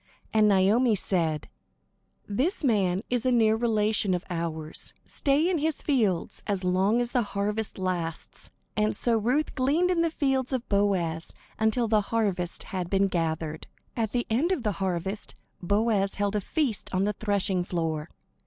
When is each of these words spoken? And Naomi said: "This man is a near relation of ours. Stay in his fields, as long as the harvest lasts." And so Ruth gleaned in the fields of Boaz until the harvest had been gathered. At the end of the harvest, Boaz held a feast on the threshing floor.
And 0.33 0.47
Naomi 0.47 0.95
said: 0.95 1.47
"This 2.27 2.63
man 2.63 3.03
is 3.11 3.23
a 3.23 3.31
near 3.31 3.55
relation 3.55 4.15
of 4.15 4.25
ours. 4.31 4.95
Stay 5.05 5.47
in 5.47 5.59
his 5.59 5.83
fields, 5.83 6.41
as 6.47 6.63
long 6.63 6.99
as 6.99 7.11
the 7.11 7.21
harvest 7.21 7.77
lasts." 7.77 8.49
And 8.75 8.95
so 8.95 9.15
Ruth 9.15 9.53
gleaned 9.53 9.91
in 9.91 10.01
the 10.01 10.09
fields 10.09 10.53
of 10.53 10.67
Boaz 10.67 11.33
until 11.59 11.87
the 11.87 12.01
harvest 12.01 12.63
had 12.63 12.89
been 12.89 13.09
gathered. 13.09 13.67
At 13.95 14.11
the 14.11 14.25
end 14.27 14.51
of 14.51 14.63
the 14.63 14.71
harvest, 14.81 15.35
Boaz 15.61 16.15
held 16.15 16.35
a 16.35 16.41
feast 16.41 16.91
on 16.91 17.03
the 17.03 17.13
threshing 17.13 17.63
floor. 17.63 18.09